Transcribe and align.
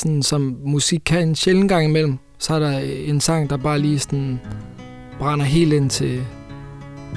sådan, 0.00 0.22
som 0.22 0.56
musik 0.64 1.00
kan 1.06 1.28
en 1.28 1.34
sjældent 1.34 1.68
gang 1.68 1.84
imellem, 1.84 2.18
så 2.38 2.54
er 2.54 2.58
der 2.58 2.78
en 2.78 3.20
sang, 3.20 3.50
der 3.50 3.56
bare 3.56 3.78
lige 3.78 3.98
sådan 3.98 4.40
brænder 5.18 5.44
helt 5.44 5.72
ind 5.72 5.90
til, 5.90 6.20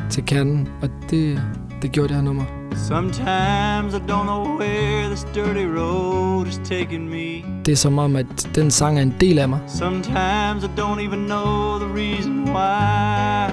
til 0.10 0.26
kernen, 0.26 0.68
og 0.82 0.90
det, 1.10 1.42
det 1.82 1.92
gjorde 1.92 2.08
det 2.08 2.16
her 2.16 2.24
nummer. 2.24 2.44
Sometimes 2.76 3.94
I 3.94 4.02
don't 4.12 4.24
know 4.24 4.60
where 4.60 5.10
this 5.10 5.26
dirty 5.36 5.66
road 5.80 6.48
is 6.48 6.60
taking 6.64 7.10
me. 7.10 7.44
Det 7.66 7.72
er 7.72 7.76
som 7.76 8.00
om, 8.00 8.15
at 8.15 8.49
den 8.56 8.72
sang 8.72 8.97
er 8.97 9.02
en 9.02 9.15
del 9.20 9.40
af 9.40 9.50
mig. 9.50 9.60
Sometimes 9.68 10.63
I 10.63 10.70
don't 10.78 11.00
even 11.00 11.26
know 11.26 11.79
the 11.79 11.90
reason 11.96 12.44
why. 12.44 13.50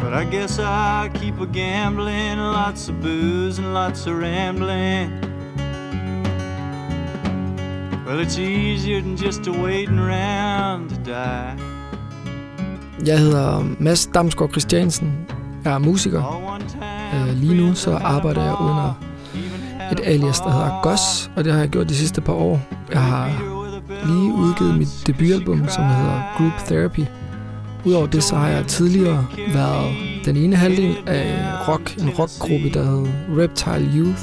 But 0.00 0.12
I 0.22 0.36
guess 0.36 0.58
I 0.58 1.08
keep 1.14 1.40
a 1.40 1.46
gambling, 1.52 2.36
lots 2.38 2.88
of 2.88 2.94
booze 3.02 3.62
and 3.62 3.72
lots 3.72 4.06
of 4.06 4.12
rambling. 4.14 5.33
Well, 8.06 8.20
it's 8.20 8.38
easier 8.38 9.00
than 9.00 9.16
just 9.16 9.48
waiting 9.48 9.98
around 9.98 10.90
to 10.90 10.96
die. 11.04 11.56
Jeg 13.06 13.18
hedder 13.18 13.64
Mads 13.78 14.06
Damsgaard 14.06 14.50
Christiansen. 14.50 15.12
Jeg 15.64 15.72
er 15.74 15.78
musiker. 15.78 16.22
Uh, 17.14 17.36
lige 17.36 17.54
nu 17.54 17.74
så 17.74 17.94
arbejder 17.94 18.42
jeg 18.44 18.54
under 18.60 18.98
et 19.92 20.00
alias, 20.04 20.40
der 20.40 20.50
hedder 20.50 20.80
Goss, 20.82 21.30
og 21.36 21.44
det 21.44 21.52
har 21.52 21.60
jeg 21.60 21.68
gjort 21.68 21.88
de 21.88 21.94
sidste 21.94 22.20
par 22.20 22.32
år. 22.32 22.60
Jeg 22.92 23.02
har 23.02 23.30
lige 24.06 24.34
udgivet 24.34 24.78
mit 24.78 24.88
debutalbum, 25.06 25.68
som 25.68 25.84
hedder 25.84 26.22
Group 26.36 26.52
Therapy. 26.66 27.04
Udover 27.84 28.06
det, 28.06 28.22
så 28.22 28.36
har 28.36 28.48
jeg 28.48 28.66
tidligere 28.66 29.26
været 29.54 29.94
den 30.24 30.36
ene 30.36 30.56
halvdel 30.56 30.96
af 31.06 31.34
rock, 31.68 31.96
en 31.98 32.10
rockgruppe, 32.10 32.70
der 32.74 32.84
hed 32.84 33.06
Reptile 33.38 33.90
Youth. 33.98 34.22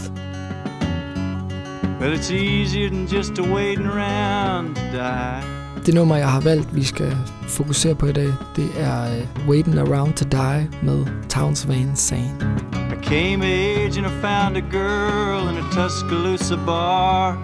But 2.01 2.13
it's 2.13 2.31
easier 2.31 2.89
than 2.89 3.07
just 3.07 3.39
waiting 3.39 3.85
around 3.85 4.75
to 4.75 4.81
die. 4.81 5.43
Det 5.85 5.93
nummer, 5.93 6.15
jeg 6.15 6.29
har 6.29 6.41
valgt, 6.41 6.75
vi 6.75 6.83
skal 6.83 7.17
fokusere 7.47 7.95
på 7.95 8.05
i 8.05 8.11
dag, 8.11 8.33
det 8.55 8.69
er 8.77 9.21
uh, 9.21 9.49
Waiting 9.49 9.79
Around 9.79 10.13
to 10.13 10.25
Die 10.31 10.69
med 10.83 11.05
Townsvane 11.29 11.95
Sane. 11.95 12.35
I 12.73 13.03
came 13.03 13.45
age 13.45 13.97
and 13.97 14.07
I 14.07 14.21
found 14.21 14.57
a 14.57 14.61
girl 14.71 15.49
in 15.49 15.57
a 15.57 15.71
Tuscaloosa 15.71 16.55
bar. 16.65 17.37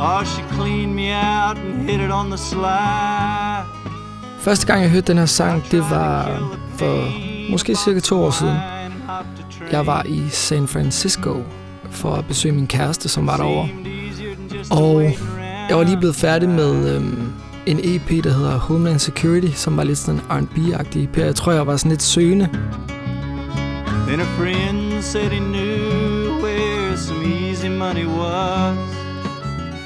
Oh, 0.00 0.24
she 0.24 0.42
cleaned 0.42 0.94
me 0.94 1.12
out 1.12 1.58
and 1.58 1.90
hit 1.90 2.00
it 2.00 2.10
on 2.10 2.30
the 2.30 2.38
slide. 2.38 3.64
Første 4.38 4.66
gang 4.66 4.82
jeg 4.82 4.90
hørte 4.90 5.06
den 5.06 5.18
her 5.18 5.26
sang, 5.26 5.64
det 5.70 5.80
var 5.90 6.38
for 6.76 7.04
måske 7.50 7.76
cirka 7.76 8.00
to 8.00 8.24
år 8.24 8.30
siden. 8.30 8.56
Jeg 9.72 9.86
var 9.86 10.02
i 10.02 10.28
San 10.28 10.68
Francisco 10.68 11.42
for 11.90 12.14
at 12.14 12.26
besøge 12.26 12.54
min 12.54 12.66
kæreste, 12.66 13.08
som 13.08 13.26
var 13.26 13.36
derovre. 13.36 13.68
Og 14.70 15.02
jeg 15.68 15.76
var 15.78 15.84
lige 15.84 15.96
blevet 15.96 16.16
færdig 16.16 16.48
med 16.48 16.96
øhm, 16.96 17.32
en 17.66 17.80
EP, 17.82 18.24
der 18.24 18.30
hedder 18.30 18.58
Homeland 18.58 18.98
Security, 18.98 19.52
som 19.54 19.76
var 19.76 19.84
lidt 19.84 19.98
sådan 19.98 20.20
R&B-agtig 20.30 20.98
EP. 21.04 21.16
Jeg 21.18 21.34
tror, 21.34 21.52
jeg 21.52 21.66
var 21.66 21.76
sådan 21.76 21.90
lidt 21.90 22.02
søgende. 22.02 22.48
Then 24.08 24.20
a 24.20 24.24
friend 24.24 25.02
said 25.02 25.30
he 25.30 25.38
knew 25.38 26.42
where 26.42 26.96
some 26.96 27.24
easy 27.24 27.66
money 27.66 28.06
was. 28.06 28.78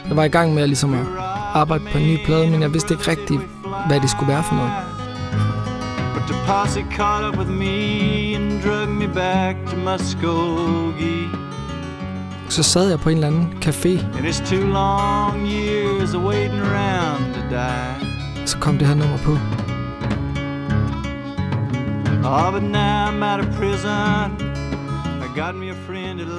Jeg 0.09 0.17
var 0.17 0.25
i 0.25 0.29
gang 0.29 0.55
med 0.55 0.63
at, 0.63 0.69
ligesom 0.69 0.95
at 0.95 1.07
arbejde 1.55 1.85
på 1.93 1.99
en 1.99 2.07
ny 2.07 2.17
plade, 2.25 2.51
men 2.51 2.63
jeg 2.63 2.73
vidste 2.73 2.95
ikke 2.95 3.11
rigtigt, 3.11 3.41
hvad 3.87 4.01
det 4.01 4.11
skulle 4.11 4.33
være 4.33 4.45
for 4.45 4.55
noget. 4.55 4.73
But 6.15 6.23
the 6.29 6.37
posse 6.47 6.85
caught 6.97 7.25
up 7.29 7.39
with 7.39 7.51
me 7.51 8.35
and 8.37 8.63
drug 8.63 8.89
me 8.89 9.09
back 9.15 9.57
to 9.71 9.77
Muskogee. 9.77 11.24
Så 12.55 12.63
sad 12.63 12.89
jeg 12.89 13.01
på 13.01 13.09
en 13.09 13.17
eller 13.17 13.27
anden 13.27 13.55
café. 13.65 13.89
And 14.17 14.27
it's 14.27 14.51
two 14.51 14.67
long 14.67 15.49
years 15.49 16.15
of 16.15 16.23
waiting 16.23 16.61
around 16.61 17.35
to 17.35 17.41
die. 17.51 18.47
Så 18.47 18.59
kom 18.59 18.79
det 18.79 18.87
her 18.87 18.95
nummer 18.95 19.17
på. 19.17 19.33
Oh, 22.25 22.53
but 22.53 22.63
now 22.63 23.11
I'm 23.11 23.23
out 23.23 23.41
of 23.41 23.47
prison. 23.59 24.51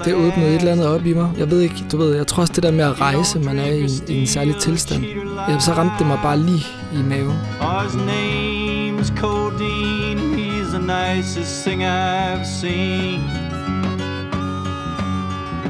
Det 0.05 0.13
åbnede 0.13 0.49
et 0.49 0.55
eller 0.55 0.71
andet 0.71 0.87
op 0.87 1.05
i 1.05 1.13
mig. 1.13 1.31
Jeg 1.37 1.51
ved 1.51 1.59
ikke, 1.59 1.85
du 1.91 1.97
ved, 1.97 2.15
jeg 2.15 2.27
tror 2.27 2.41
også 2.41 2.53
det 2.53 2.63
der 2.63 2.71
med 2.71 2.83
at 2.83 3.01
rejse, 3.01 3.39
man 3.39 3.59
er 3.59 3.65
i 3.65 3.81
en, 3.81 3.89
i 4.07 4.21
en 4.21 4.27
særlig 4.27 4.55
tilstand. 4.55 5.03
Ja, 5.49 5.59
så 5.59 5.73
ramte 5.73 5.95
det 5.99 6.07
mig 6.07 6.19
bare 6.23 6.39
lige 6.39 6.65
i 6.93 6.97
maven. 7.03 7.35
His 7.83 7.95
name's 7.95 9.19
Codeine, 9.19 10.21
he's 10.37 10.77
the 10.77 11.15
nicest 11.15 11.65
thing 11.65 11.83
I've 11.83 12.45
seen. 12.61 13.44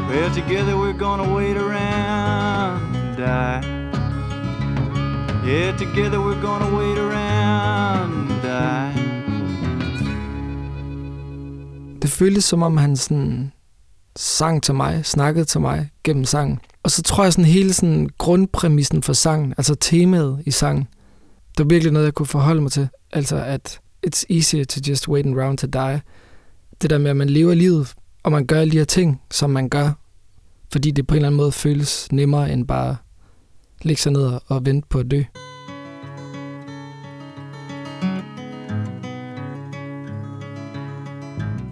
Well, 0.10 0.30
together 0.34 0.76
we're 0.78 1.00
gonna 1.00 1.36
wait 1.36 1.58
around 1.58 2.96
and 2.96 3.18
die. 3.18 3.62
Yeah, 5.48 5.78
together 5.78 6.20
we're 6.20 6.42
gonna 6.42 6.78
wait 6.78 6.98
around 6.98 8.32
and 8.32 8.42
die. 8.42 9.02
Det 12.02 12.10
føltes 12.10 12.44
som 12.44 12.64
om 12.64 12.78
han 12.78 12.96
sådan 12.96 13.52
sang 14.16 14.64
til 14.64 14.76
mig, 14.76 15.06
snakkede 15.06 15.46
til 15.46 15.62
mig 15.62 15.90
gennem 16.04 16.26
sangen. 16.26 16.60
Og 16.84 16.92
så 16.92 17.02
tror 17.02 17.24
jeg 17.24 17.34
sådan 17.34 17.46
hele 17.46 17.74
sådan 17.74 18.10
grundpræmissen 18.18 19.04
for 19.04 19.14
sangen, 19.14 19.54
altså 19.58 19.76
temaet 19.76 20.44
i 20.46 20.52
sangen, 20.52 20.88
det 21.58 21.64
var 21.64 21.70
virkelig 21.70 21.94
noget, 21.94 22.06
jeg 22.06 22.14
kunne 22.14 22.26
forholde 22.26 22.62
mig 22.62 22.72
til. 22.72 22.90
Altså 23.14 23.36
at 23.36 23.80
it's 24.08 24.24
easier 24.30 24.66
to 24.66 24.80
just 24.88 25.08
wait 25.08 25.26
around 25.26 25.58
to 25.58 25.68
die. 25.68 26.02
Det 26.82 26.90
der 26.90 26.98
med, 26.98 27.10
at 27.10 27.18
man 27.18 27.30
lever 27.30 27.54
livet, 27.54 27.94
og 28.26 28.32
man 28.32 28.46
gør 28.46 28.60
alle 28.60 28.72
de 28.72 28.78
her 28.78 28.86
ting, 28.86 29.22
som 29.32 29.50
man 29.50 29.70
gør, 29.70 29.92
fordi 30.72 30.92
det 30.92 31.08
på 31.08 31.14
en 31.14 31.16
eller 31.16 31.28
anden 31.28 31.38
måde 31.38 31.52
føles 31.52 32.12
nemmere 32.12 32.54
end 32.54 32.68
bare 32.68 32.96
ligge 33.82 34.02
sig 34.02 34.12
ned 34.12 34.40
og 34.48 34.66
vente 34.66 34.88
på 34.90 35.00
at 35.00 35.12
dø. 35.12 35.24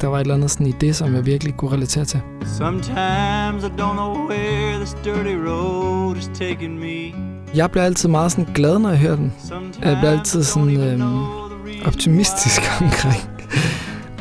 der 0.02 0.10
var 0.10 0.18
et 0.18 0.22
eller 0.22 0.36
andet 0.36 0.52
sådan 0.52 0.68
i 0.68 0.72
det, 0.72 0.96
som 0.96 1.16
jeg 1.16 1.26
virkelig 1.26 1.54
kunne 1.58 1.72
relatere 1.72 2.06
til. 2.06 2.22
Sometimes 2.46 3.64
I 3.64 3.82
don't 3.82 3.94
know 3.94 4.30
where 4.30 4.78
this 4.78 4.96
dirty 5.04 5.36
road 5.48 6.18
is 6.18 6.30
taking 6.34 6.80
me. 6.80 7.14
Jeg 7.56 7.72
bliver 7.72 7.84
altid 7.84 8.10
meget 8.10 8.32
sådan 8.32 8.54
glad, 8.54 8.80
når 8.80 8.90
jeg 8.90 9.00
hører 9.00 9.16
den. 9.16 9.34
Jeg 9.82 9.98
bliver 9.98 10.12
altid 10.12 10.44
sådan 10.44 10.78
øhm, 10.78 11.24
optimistisk 11.86 12.62
omkring, 12.82 13.33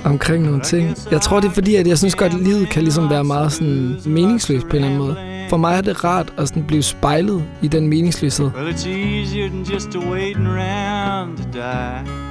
omkring 0.05 0.45
nogle 0.45 0.61
ting. 0.61 0.97
Jeg 1.11 1.21
tror, 1.21 1.41
det 1.41 1.49
er 1.49 1.53
fordi, 1.53 1.75
at 1.75 1.87
jeg 1.87 1.99
synes 1.99 2.15
godt, 2.15 2.35
at 2.35 2.41
livet 2.41 2.69
kan 2.69 2.83
ligesom 2.83 3.11
være 3.11 3.25
meget 3.25 3.53
sådan 3.53 3.97
meningsløst 4.07 4.69
på 4.69 4.77
en 4.77 4.85
eller 4.85 4.89
anden 4.89 4.99
måde. 4.99 5.17
For 5.51 5.57
mig 5.57 5.77
er 5.77 5.81
det 5.81 6.05
rart 6.05 6.33
at 6.39 6.49
sådan 6.49 6.65
blive 6.65 6.83
spejlet 6.83 7.45
i 7.63 7.69
den 7.69 7.89
meningsløshed. 7.89 8.51
Well, 8.57 8.75
it's 8.75 8.89
easier 8.89 9.49
than 9.49 9.63
just 9.63 9.97
waiting 9.97 10.47
around 10.47 11.37
to 11.37 11.45
die. 11.53 12.23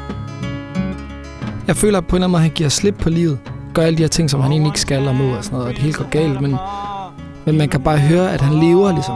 Jeg 1.67 1.75
føler 1.75 2.01
på 2.01 2.15
en 2.15 2.15
eller 2.15 2.25
anden 2.25 2.31
måde, 2.31 2.39
at 2.39 2.43
han 2.43 2.51
giver 2.55 2.69
slip 2.69 2.95
på 3.01 3.09
livet. 3.09 3.39
Gør 3.73 3.81
alle 3.81 3.97
de 3.97 4.03
her 4.03 4.07
ting, 4.07 4.29
som 4.29 4.41
han 4.41 4.51
egentlig 4.51 4.69
ikke 4.69 4.79
skal 4.79 5.07
og 5.07 5.15
må 5.15 5.35
og 5.35 5.43
sådan 5.43 5.57
noget, 5.57 5.69
og 5.69 5.73
det 5.73 5.83
hele 5.83 5.93
går 5.93 6.09
galt. 6.09 6.41
Men, 6.41 6.55
men 7.45 7.57
man 7.57 7.69
kan 7.69 7.81
bare 7.81 7.97
høre, 7.97 8.33
at 8.33 8.41
han 8.41 8.53
lever 8.53 8.91
ligesom. 8.91 9.15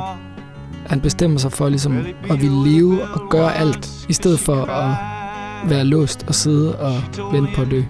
Han 0.86 1.02
bestemmer 1.02 1.40
sig 1.40 1.52
for 1.52 1.70
ligesom 1.70 1.98
at 2.30 2.42
ville 2.42 2.70
leve 2.70 3.02
og 3.14 3.22
gøre 3.30 3.56
alt, 3.56 3.90
i 4.10 4.14
stedet 4.14 4.40
for 4.40 4.66
at 4.66 5.15
være 5.70 5.86
låst 5.86 6.26
og 6.28 6.36
sidde 6.36 6.76
og 6.76 6.94
vente 7.31 7.52
på 7.56 7.62
at 7.62 7.72
dø. 7.72 7.81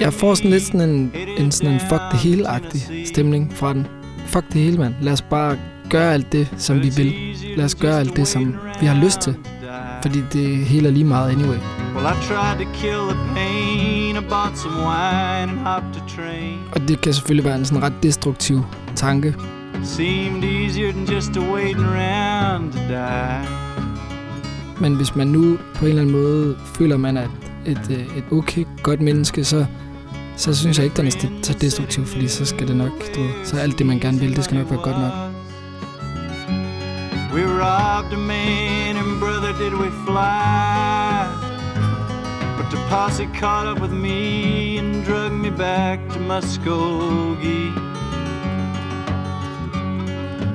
Jeg 0.00 0.12
får 0.12 0.34
sådan 0.34 0.50
lidt 0.50 0.62
sådan 0.62 0.90
en, 0.90 1.12
en, 1.38 1.50
sådan 1.52 1.74
en 1.74 1.80
fuck 1.80 2.02
det 2.12 2.18
hele-agtig 2.20 3.06
stemning 3.06 3.52
fra 3.54 3.72
den. 3.72 3.86
Fuck 4.26 4.44
det 4.52 4.60
hele, 4.60 4.78
mand. 4.78 4.94
Lad 5.00 5.12
os 5.12 5.22
bare 5.22 5.56
gøre 5.90 6.12
alt 6.12 6.32
det, 6.32 6.48
som 6.56 6.82
vi 6.82 6.92
vil. 6.96 7.14
Lad 7.56 7.64
os 7.64 7.74
gøre 7.74 7.98
alt 7.98 8.16
det, 8.16 8.28
som 8.28 8.54
vi 8.80 8.86
har 8.86 9.04
lyst 9.04 9.20
til. 9.20 9.36
Fordi 10.02 10.18
det 10.32 10.56
hele 10.56 10.88
er 10.88 10.92
lige 10.92 11.04
meget 11.04 11.30
anyway. 11.30 11.58
Well, 11.94 12.06
I 12.06 12.14
tried 12.28 12.58
to 12.58 12.72
kill 12.72 13.02
the 13.10 13.34
pain, 13.34 14.16
I 14.16 14.20
bought 14.28 14.58
some 14.58 14.76
wine 14.76 15.50
and 15.50 15.58
hopped 15.58 15.96
a 15.96 16.08
train. 16.16 16.58
Og 16.72 16.88
det 16.88 17.00
kan 17.00 17.12
selvfølgelig 17.14 17.44
være 17.44 17.56
en 17.56 17.64
sådan 17.64 17.82
ret 17.82 17.92
destruktiv 18.02 18.64
tanke. 18.96 19.34
Seemed 19.84 20.44
easier 20.44 20.92
than 20.92 21.04
just 21.14 21.32
to 21.34 21.40
waiting 21.40 21.84
around 21.84 22.72
to 22.72 22.78
die. 22.78 23.69
Men 24.80 24.94
hvis 24.94 25.16
man 25.16 25.26
nu 25.26 25.58
på 25.74 25.84
en 25.84 25.88
eller 25.88 26.02
anden 26.02 26.14
måde 26.14 26.56
føler, 26.64 26.96
man 26.96 27.16
er 27.16 27.26
et, 27.66 27.86
øh, 27.90 28.16
et, 28.16 28.24
okay, 28.32 28.64
godt 28.82 29.00
menneske, 29.00 29.44
så, 29.44 29.66
så 30.36 30.54
synes 30.54 30.78
jeg 30.78 30.84
ikke, 30.84 30.96
den 30.96 31.06
er 31.06 31.10
så 31.42 31.56
destruktiv, 31.60 32.06
fordi 32.06 32.28
så 32.28 32.44
skal 32.44 32.68
det 32.68 32.76
nok, 32.76 33.14
du, 33.14 33.20
så 33.44 33.56
alt 33.56 33.78
det, 33.78 33.86
man 33.86 33.98
gerne 33.98 34.18
vil, 34.18 34.36
det 34.36 34.44
skal 34.44 34.56
nok 34.56 34.70
være 34.70 34.80
godt 34.82 34.98
nok. 34.98 35.12
We 37.34 37.44
robbed 37.44 38.12
a 38.12 38.16
man 38.16 38.96
and 38.96 39.20
brother 39.20 39.52
did 39.52 39.72
we 39.72 39.90
fly? 40.04 41.28
But 42.56 42.70
the 42.70 42.78
posse 42.88 43.26
caught 43.34 43.66
up 43.68 43.80
with 43.80 43.92
me 43.92 44.78
and 44.78 45.04
drug 45.04 45.32
me 45.32 45.50
back 45.50 46.00
to 46.08 46.18
Muskogee. 46.18 47.70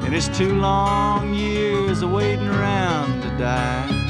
And 0.06 0.14
it's 0.14 0.28
two 0.38 0.54
long 0.54 1.34
years 1.34 2.02
of 2.02 2.12
waiting 2.12 2.48
around 2.48 3.22
to 3.24 3.30
die. 3.38 4.05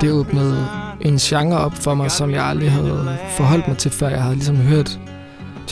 Det 0.00 0.12
åbnede 0.12 0.66
en 1.00 1.16
genre 1.16 1.58
op 1.58 1.74
for 1.74 1.94
mig, 1.94 2.10
som 2.10 2.30
jeg 2.30 2.44
aldrig 2.44 2.72
havde 2.72 3.18
forholdt 3.36 3.68
mig 3.68 3.76
til, 3.78 3.90
før 3.90 4.08
jeg 4.08 4.22
havde 4.22 4.34
ligesom 4.34 4.56
hørt 4.56 4.98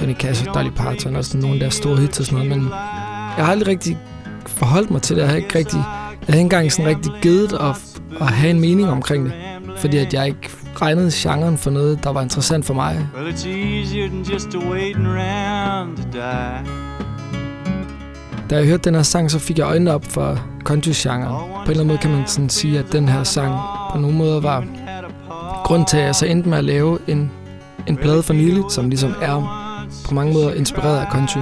Johnny 0.01 0.15
Cash 0.17 0.45
og 0.49 0.55
Dolly 0.55 0.71
Parton 0.71 1.17
og 1.17 1.25
sådan 1.25 1.41
nogle 1.41 1.61
der 1.61 1.71
store 1.71 1.97
hits 1.97 2.21
og 2.21 2.27
sådan 2.27 2.47
noget, 2.47 2.59
men 2.59 2.69
jeg 3.37 3.45
har 3.45 3.53
aldrig 3.53 3.69
rigtig 3.69 3.99
forholdt 4.47 4.91
mig 4.91 5.03
til 5.03 5.17
det. 5.17 5.23
Jeg 5.23 5.31
har 5.31 5.37
ikke 5.37 5.59
rigtig, 5.59 5.79
jeg 5.79 6.27
havde 6.27 6.39
ikke 6.39 6.41
engang 6.41 6.73
sådan 6.73 6.97
rigtig 6.97 7.13
givet 7.23 7.53
at, 7.53 8.01
at 8.21 8.29
have 8.29 8.51
en 8.51 8.61
mening 8.61 8.91
omkring 8.91 9.25
det, 9.25 9.35
fordi 9.77 9.97
at 9.97 10.15
jeg 10.15 10.27
ikke 10.27 10.51
regnede 10.83 11.11
genren 11.15 11.59
for 11.59 11.71
noget, 11.71 12.05
der 12.05 12.11
var 12.11 12.23
interessant 12.23 12.65
for 12.65 12.75
mig. 12.75 13.09
Well, 13.17 13.35
it's 13.35 13.47
easier 13.47 14.09
than 14.09 14.23
just 14.23 14.51
to 14.51 14.59
wait 14.59 14.97
around 14.97 15.97
to 15.97 16.03
die. 16.13 16.92
Da 18.53 18.57
jeg 18.57 18.67
hørte 18.67 18.85
den 18.85 18.95
her 18.95 19.03
sang, 19.03 19.31
så 19.31 19.39
fik 19.39 19.59
jeg 19.59 19.67
øjnene 19.67 19.95
op 19.95 20.05
for 20.05 20.41
country-genren. 20.65 21.29
På 21.29 21.63
en 21.65 21.71
eller 21.71 21.71
anden 21.71 21.87
måde 21.87 21.99
kan 21.99 22.11
man 22.11 22.27
sådan 22.27 22.49
sige, 22.49 22.79
at 22.79 22.93
den 22.93 23.09
her 23.09 23.25
sang 23.25 23.55
på 23.93 23.99
nogle 23.99 24.17
måder 24.17 24.41
var 24.41 24.65
grund 25.65 25.87
til, 25.87 25.97
at 25.97 26.05
jeg 26.05 26.15
så 26.15 26.27
endte 26.27 26.49
med 26.49 26.59
at 26.59 26.65
lave 26.65 26.99
en, 27.07 27.31
en 27.87 27.97
plade 27.97 28.23
for 28.23 28.33
nylig, 28.33 28.65
som 28.71 28.89
ligesom 28.89 29.15
er 29.23 29.69
på 30.09 30.15
mange 30.15 30.33
måder 30.33 30.55
inspireret 30.55 30.99
af 30.99 31.07
country. 31.13 31.41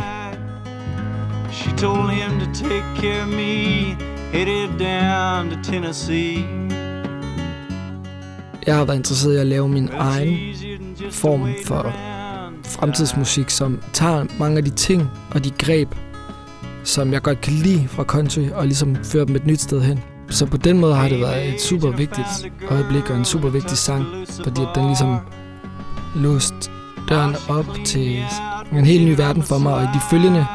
She 1.53 1.77
told 1.77 2.11
him 2.11 2.41
to 2.41 2.47
take 2.55 2.85
care 2.97 3.23
of 3.23 3.29
me, 3.29 3.97
headed 4.33 4.69
down 4.79 5.51
to 5.51 5.73
Tennessee. 5.73 6.45
Jeg 8.67 8.77
har 8.77 8.85
været 8.85 8.97
interesseret 8.97 9.35
i 9.35 9.39
at 9.39 9.47
lave 9.47 9.69
min 9.69 9.89
egen 9.93 10.39
form 11.11 11.49
for 11.67 11.93
fremtidsmusik, 12.65 13.51
som 13.51 13.83
tager 13.93 14.25
mange 14.39 14.59
af 14.59 14.65
de 14.65 14.71
ting 14.71 15.11
og 15.31 15.45
de 15.45 15.51
greb, 15.51 15.95
som 16.85 17.13
jeg 17.13 17.23
godt 17.23 17.41
kan 17.41 17.53
lide 17.53 17.89
fra 17.89 18.05
country, 18.05 18.51
og 18.55 18.67
ligesom 18.67 18.97
fører 19.05 19.25
dem 19.25 19.37
et 19.37 19.47
nyt 19.47 19.61
sted 19.61 19.83
hen. 19.83 20.01
Så 20.31 20.47
på 20.47 20.57
den 20.57 20.79
måde 20.79 20.95
har 20.95 21.09
det 21.09 21.21
været 21.21 21.55
et 21.55 21.61
super 21.61 21.91
vigtigt 21.91 22.53
øjeblik 22.71 23.11
og 23.11 23.17
en 23.17 23.25
super 23.25 23.49
vigtig 23.49 23.79
sang, 23.79 24.05
fordi 24.45 24.61
den 24.75 24.87
ligesom 24.87 25.17
låst 26.17 26.71
døren 27.09 27.37
op 27.49 27.67
til 27.85 28.23
en 28.73 28.85
helt 28.85 29.07
ny 29.07 29.17
verden 29.17 29.43
for 29.43 29.59
mig, 29.59 29.75
og 29.75 29.83
i 29.83 29.87
de 29.87 30.01
følgende 30.11 30.47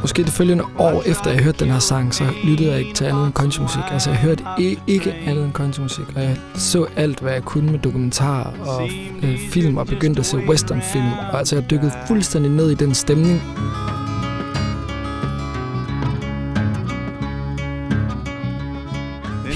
Måske 0.00 0.22
det 0.22 0.32
følgende 0.32 0.64
år 0.78 1.02
efter 1.06 1.30
jeg 1.30 1.42
hørte 1.44 1.64
den 1.64 1.72
her 1.72 1.78
sang, 1.78 2.14
så 2.14 2.24
lyttede 2.44 2.70
jeg 2.70 2.78
ikke 2.78 2.94
til 2.94 3.04
andet 3.04 3.24
end 3.24 3.32
countrymusik. 3.32 3.82
Altså 3.90 4.10
jeg 4.10 4.18
hørte 4.18 4.44
ikke 4.86 5.14
andet 5.26 5.44
end 5.44 5.52
countrymusik, 5.52 6.04
og 6.16 6.22
jeg 6.22 6.36
så 6.54 6.86
alt, 6.96 7.20
hvad 7.20 7.32
jeg 7.32 7.42
kunne 7.42 7.70
med 7.70 7.78
dokumentarer 7.78 8.52
og 8.66 8.88
øh, 9.22 9.38
film, 9.50 9.76
og 9.76 9.86
begyndte 9.86 10.20
at 10.20 10.26
se 10.26 10.36
westernfilm. 10.36 11.12
Og 11.32 11.38
altså 11.38 11.56
jeg 11.56 11.70
dykkede 11.70 11.92
fuldstændig 12.06 12.52
ned 12.52 12.70
i 12.70 12.74
den 12.74 12.94
stemning. 12.94 13.42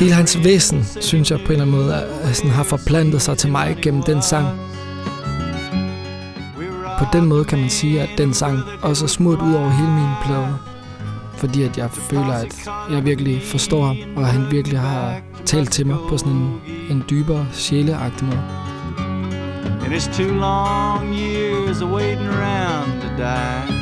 Hele 0.02 0.14
hans 0.14 0.44
væsen, 0.44 0.84
synes 1.00 1.31
jeg 1.31 1.38
på 1.38 1.44
en 1.44 1.52
eller 1.52 1.64
anden 1.64 1.76
måde, 1.76 1.94
er, 1.94 2.32
sådan, 2.32 2.50
har 2.50 2.62
forplantet 2.62 3.22
sig 3.22 3.38
til 3.38 3.50
mig 3.50 3.76
gennem 3.82 4.02
den 4.02 4.22
sang. 4.22 4.46
På 6.99 7.04
den 7.12 7.26
måde 7.26 7.44
kan 7.44 7.58
man 7.58 7.70
sige, 7.70 8.02
at 8.02 8.08
den 8.19 8.34
sang 8.34 8.58
også 8.81 9.04
er 9.04 9.08
smurt 9.08 9.43
ud 9.43 9.54
over 9.54 9.70
hele 9.70 9.90
min 9.90 10.08
plade. 10.25 10.58
Fordi 11.37 11.62
at 11.62 11.78
jeg 11.78 11.90
føler, 11.90 12.32
at 12.32 12.69
jeg 12.90 13.04
virkelig 13.04 13.43
forstår 13.43 13.84
ham, 13.84 13.96
og 14.16 14.26
han 14.26 14.50
virkelig 14.50 14.81
har 14.81 15.20
talt 15.44 15.72
til 15.72 15.87
mig 15.87 15.96
på 16.08 16.19
sådan 16.19 16.32
en, 16.32 16.60
en 16.90 17.04
dybere, 17.10 17.46
sjæleagtig 17.52 18.26
måde. 18.26 18.43
And 19.84 19.94
it's 19.94 20.16
two 20.16 20.34
long 20.34 21.14
years 21.14 21.82
of 21.82 21.90
waiting 21.90 22.28
around 22.28 23.02
to 23.02 23.08
die. 23.16 23.81